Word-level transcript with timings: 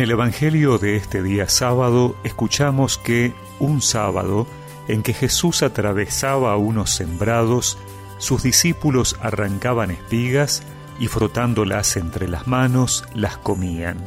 En 0.00 0.04
el 0.04 0.12
Evangelio 0.12 0.78
de 0.78 0.96
este 0.96 1.22
día 1.22 1.46
sábado 1.50 2.16
escuchamos 2.24 2.96
que 2.96 3.34
un 3.58 3.82
sábado 3.82 4.46
en 4.88 5.02
que 5.02 5.12
Jesús 5.12 5.62
atravesaba 5.62 6.56
unos 6.56 6.88
sembrados, 6.88 7.76
sus 8.16 8.42
discípulos 8.42 9.18
arrancaban 9.20 9.90
espigas 9.90 10.62
y 10.98 11.08
frotándolas 11.08 11.98
entre 11.98 12.28
las 12.28 12.46
manos 12.46 13.04
las 13.12 13.36
comían. 13.36 13.98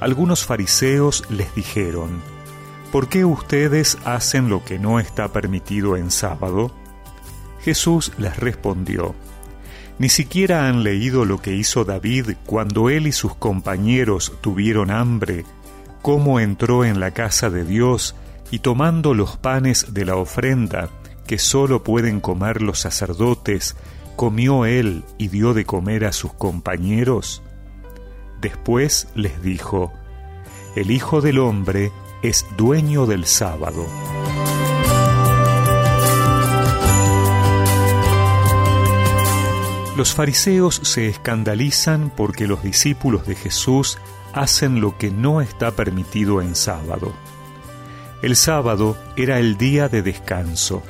Algunos 0.00 0.44
fariseos 0.44 1.22
les 1.30 1.54
dijeron, 1.54 2.20
¿por 2.90 3.08
qué 3.08 3.24
ustedes 3.24 3.98
hacen 4.04 4.48
lo 4.48 4.64
que 4.64 4.80
no 4.80 4.98
está 4.98 5.28
permitido 5.28 5.96
en 5.96 6.10
sábado? 6.10 6.72
Jesús 7.60 8.10
les 8.18 8.36
respondió, 8.36 9.14
ni 9.98 10.08
siquiera 10.08 10.68
han 10.68 10.84
leído 10.84 11.24
lo 11.24 11.42
que 11.42 11.54
hizo 11.54 11.84
David 11.84 12.32
cuando 12.46 12.88
él 12.88 13.06
y 13.06 13.12
sus 13.12 13.34
compañeros 13.34 14.32
tuvieron 14.40 14.90
hambre, 14.90 15.44
cómo 16.02 16.40
entró 16.40 16.84
en 16.84 17.00
la 17.00 17.10
casa 17.10 17.50
de 17.50 17.64
Dios 17.64 18.14
y 18.50 18.60
tomando 18.60 19.14
los 19.14 19.36
panes 19.36 19.92
de 19.94 20.04
la 20.04 20.16
ofrenda, 20.16 20.88
que 21.26 21.38
sólo 21.38 21.82
pueden 21.82 22.20
comer 22.20 22.62
los 22.62 22.78
sacerdotes, 22.78 23.76
comió 24.16 24.64
él 24.66 25.04
y 25.18 25.28
dio 25.28 25.52
de 25.52 25.64
comer 25.64 26.04
a 26.04 26.12
sus 26.12 26.32
compañeros? 26.32 27.42
Después 28.40 29.08
les 29.14 29.42
dijo, 29.42 29.92
El 30.76 30.90
Hijo 30.90 31.20
del 31.20 31.38
Hombre 31.38 31.90
es 32.22 32.46
dueño 32.56 33.06
del 33.06 33.26
sábado. 33.26 33.84
Los 39.98 40.14
fariseos 40.14 40.80
se 40.84 41.08
escandalizan 41.08 42.12
porque 42.16 42.46
los 42.46 42.62
discípulos 42.62 43.26
de 43.26 43.34
Jesús 43.34 43.98
hacen 44.32 44.80
lo 44.80 44.96
que 44.96 45.10
no 45.10 45.40
está 45.40 45.72
permitido 45.72 46.40
en 46.40 46.54
sábado. 46.54 47.12
El 48.22 48.36
sábado 48.36 48.96
era 49.16 49.40
el 49.40 49.58
día 49.58 49.88
de 49.88 50.02
descanso, 50.02 50.84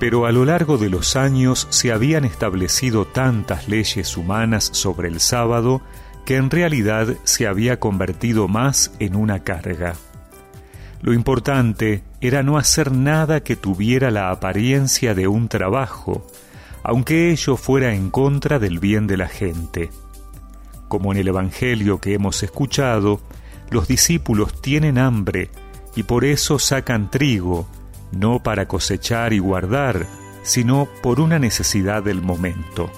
pero 0.00 0.26
a 0.26 0.32
lo 0.32 0.44
largo 0.44 0.76
de 0.76 0.90
los 0.90 1.14
años 1.14 1.68
se 1.70 1.92
habían 1.92 2.24
establecido 2.24 3.04
tantas 3.04 3.68
leyes 3.68 4.16
humanas 4.16 4.70
sobre 4.72 5.06
el 5.06 5.20
sábado 5.20 5.80
que 6.24 6.34
en 6.34 6.50
realidad 6.50 7.14
se 7.22 7.46
había 7.46 7.78
convertido 7.78 8.48
más 8.48 8.90
en 8.98 9.14
una 9.14 9.44
carga. 9.44 9.94
Lo 11.00 11.12
importante 11.12 12.02
era 12.20 12.42
no 12.42 12.58
hacer 12.58 12.90
nada 12.90 13.44
que 13.44 13.54
tuviera 13.54 14.10
la 14.10 14.32
apariencia 14.32 15.14
de 15.14 15.28
un 15.28 15.46
trabajo, 15.46 16.26
aunque 16.88 17.32
ello 17.32 17.56
fuera 17.56 17.94
en 17.94 18.10
contra 18.10 18.60
del 18.60 18.78
bien 18.78 19.08
de 19.08 19.16
la 19.16 19.26
gente. 19.26 19.90
Como 20.86 21.10
en 21.10 21.18
el 21.18 21.26
Evangelio 21.26 22.00
que 22.00 22.14
hemos 22.14 22.44
escuchado, 22.44 23.20
los 23.70 23.88
discípulos 23.88 24.62
tienen 24.62 24.96
hambre 24.96 25.50
y 25.96 26.04
por 26.04 26.24
eso 26.24 26.60
sacan 26.60 27.10
trigo, 27.10 27.66
no 28.12 28.40
para 28.40 28.68
cosechar 28.68 29.32
y 29.32 29.40
guardar, 29.40 30.06
sino 30.44 30.86
por 31.02 31.18
una 31.18 31.40
necesidad 31.40 32.04
del 32.04 32.22
momento. 32.22 32.88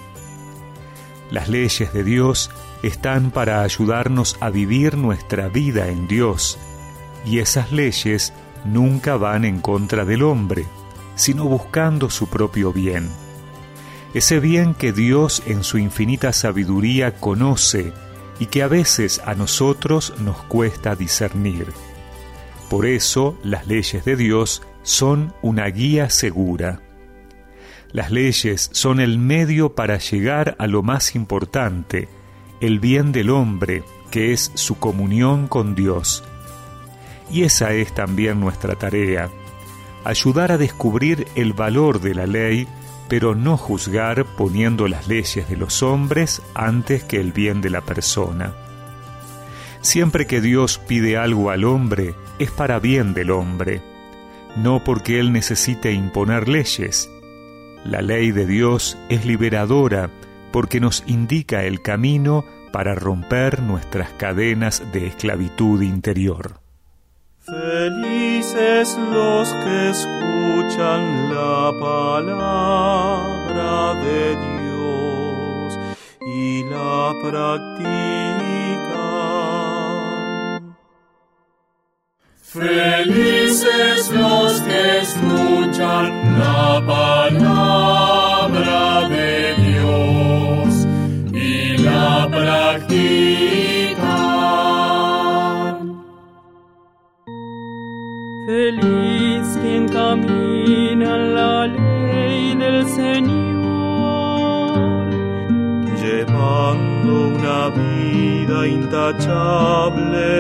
Las 1.31 1.49
leyes 1.49 1.91
de 1.95 2.05
Dios 2.05 2.51
están 2.83 3.31
para 3.31 3.63
ayudarnos 3.63 4.37
a 4.41 4.51
vivir 4.51 4.99
nuestra 4.99 5.49
vida 5.49 5.89
en 5.89 6.07
Dios, 6.09 6.59
y 7.25 7.39
esas 7.39 7.73
leyes 7.73 8.35
nunca 8.67 9.17
van 9.17 9.47
en 9.47 9.63
contra 9.63 10.05
del 10.05 10.25
hombre, 10.25 10.67
sino 11.15 11.45
buscando 11.45 12.11
su 12.11 12.29
propio 12.29 12.71
bien 12.71 13.09
ese 14.15 14.41
bien 14.41 14.75
que 14.75 14.93
Dios 14.93 15.43
en 15.47 15.63
su 15.63 15.79
infinita 15.79 16.33
sabiduría 16.33 17.15
conoce 17.17 17.93
y 18.41 18.47
que 18.47 18.63
a 18.63 18.69
veces 18.69 19.21
a 19.25 19.35
nosotros 19.35 20.15
nos 20.21 20.37
cuesta 20.45 20.95
discernir. 20.95 21.67
Por 22.71 22.87
eso 22.87 23.39
las 23.43 23.67
leyes 23.67 24.05
de 24.05 24.17
Dios 24.17 24.63
son 24.83 25.35
una 25.43 25.67
guía 25.67 26.11
segura. 26.11 26.81
Las 27.93 28.11
leyes 28.11 28.71
son 28.73 29.01
el 29.01 29.19
medio 29.19 29.75
para 29.75 29.99
llegar 29.99 30.57
a 30.59 30.67
lo 30.67 30.83
más 30.83 31.15
importante, 31.15 32.09
el 32.61 32.81
bien 32.81 33.13
del 33.13 33.31
hombre, 33.31 33.83
que 34.11 34.33
es 34.33 34.53
su 34.55 34.79
comunión 34.79 35.49
con 35.49 35.75
Dios. 35.75 36.23
Y 37.31 37.43
esa 37.43 37.73
es 37.73 37.95
también 37.95 38.41
nuestra 38.41 38.75
tarea, 38.75 39.31
ayudar 40.05 40.53
a 40.53 40.59
descubrir 40.59 41.27
el 41.35 41.53
valor 41.53 42.01
de 42.01 42.15
la 42.15 42.27
ley 42.27 42.67
pero 43.09 43.35
no 43.35 43.57
juzgar 43.57 44.25
poniendo 44.37 44.87
las 44.89 45.09
leyes 45.09 45.49
de 45.49 45.57
los 45.57 45.83
hombres 45.83 46.43
antes 46.55 47.03
que 47.03 47.21
el 47.21 47.33
bien 47.33 47.61
de 47.61 47.71
la 47.71 47.81
persona. 47.81 48.55
Siempre 49.81 50.27
que 50.27 50.41
Dios 50.41 50.79
pide 50.87 51.17
algo 51.17 51.51
al 51.51 51.65
hombre, 51.65 52.15
es 52.39 52.51
para 52.51 52.79
bien 52.79 53.15
del 53.15 53.31
hombre, 53.31 53.81
no 54.57 54.83
porque 54.85 55.21
Él 55.21 55.33
necesite 55.33 55.93
imponer 55.93 56.49
leyes. 56.49 57.11
La 57.85 58.03
ley 58.03 58.33
de 58.33 58.47
Dios 58.47 58.99
es 59.09 59.25
liberadora 59.25 60.11
porque 60.53 60.81
nos 60.81 61.05
indica 61.07 61.65
el 61.65 61.81
camino 61.81 62.45
para 62.73 62.95
romper 62.95 63.63
nuestras 63.63 64.11
cadenas 64.11 64.83
de 64.93 65.07
esclavitud 65.07 65.81
interior. 65.83 66.68
Felices 67.51 68.95
los 69.11 69.49
que 69.65 69.89
escuchan 69.89 71.35
la 71.35 71.73
palabra 71.81 73.25
de 73.95 74.37
Dios 74.37 75.79
y 76.21 76.63
la 76.65 77.15
practican. 77.23 77.89
Felices 82.43 83.38
Feliz 98.81 99.59
quien 99.61 99.89
camina 99.89 101.17
la 101.17 101.67
ley 101.67 102.55
del 102.55 102.87
Señor, 102.87 103.51
llevando 106.01 107.29
una 107.29 107.71
vida 107.71 108.67
intachable. 108.69 110.31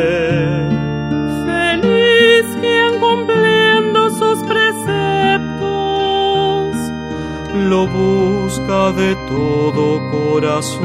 Feliz 1.46 2.46
quien 2.60 3.00
cumpliendo 3.00 4.10
sus 4.10 4.38
preceptos, 4.44 4.76
lo 7.68 7.86
busca 7.88 8.92
de 8.92 9.16
todo 9.26 10.00
corazón. 10.12 10.78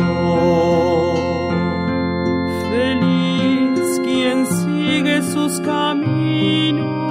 Feliz 2.71 3.99
quien 4.03 4.47
sigue 4.47 5.21
sus 5.21 5.59
caminos 5.59 7.02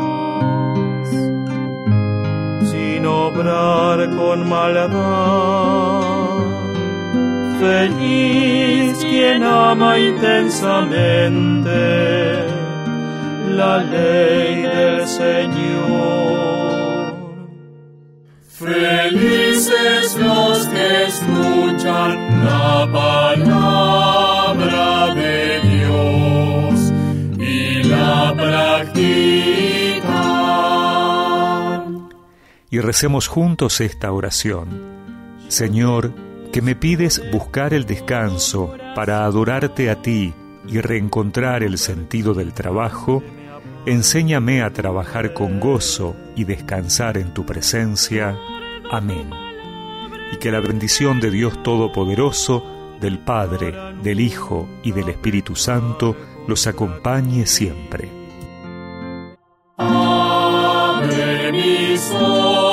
obrar 3.35 4.11
con 4.11 4.49
maldad. 4.49 4.91
Feliz 7.61 8.97
quien 8.99 9.43
ama 9.43 9.99
intensamente 9.99 12.47
la 13.51 13.79
ley 13.79 14.63
del 14.63 15.07
Señor. 15.07 16.33
Felices 18.49 20.17
los 20.19 20.67
que 20.67 21.05
escuchan 21.05 22.45
la 22.45 22.62
y 32.73 32.81
recemos 32.81 33.29
juntos 33.29 33.83
esta 33.83 34.11
oración. 34.13 34.67
Señor, 35.49 36.15
que 36.55 36.63
me 36.63 36.75
pides 36.75 37.23
buscar 37.31 37.75
el 37.75 37.85
descanso 37.85 38.75
para 38.97 39.27
adorarte 39.27 39.91
a 39.91 40.01
ti 40.01 40.33
y 40.67 40.81
reencontrar 40.81 41.63
el 41.63 41.77
sentido 41.77 42.33
del 42.33 42.55
trabajo, 42.55 43.23
enséñame 43.85 44.63
a 44.63 44.73
trabajar 44.73 45.35
con 45.35 45.61
gozo 45.61 46.17
y 46.35 46.45
descansar 46.45 47.19
en 47.19 47.35
tu 47.35 47.45
presencia. 47.45 48.39
Amén. 48.91 49.29
Y 50.33 50.39
que 50.39 50.51
la 50.51 50.61
bendición 50.61 51.21
de 51.21 51.31
Dios 51.31 51.63
Todopoderoso, 51.63 52.97
del 53.03 53.19
Padre, 53.19 53.75
del 54.03 54.19
Hijo 54.19 54.67
y 54.83 54.93
del 54.93 55.11
Espíritu 55.11 55.57
Santo 55.57 56.17
los 56.49 56.67
acompañe 56.67 57.45
siempre. 57.45 58.22
De 61.51 62.72